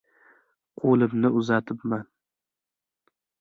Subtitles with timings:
[0.83, 2.09] Qo‘limni uzatibman.